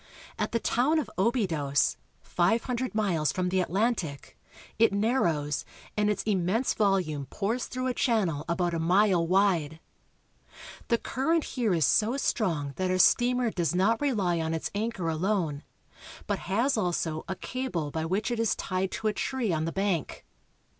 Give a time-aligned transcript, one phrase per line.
[0.39, 4.35] At the town of Obidos (o be^dos), five hundred miles from the Atlantic,
[4.79, 5.63] it narrows,
[5.95, 9.79] and its immense volume pours through a channel about a mile wide.
[10.87, 15.07] The current here is so strong that our steamer does not rely on its anchor
[15.07, 15.61] alone,
[16.25, 19.71] but has also a cable by which it is tied to a tree on the
[19.71, 20.25] bank.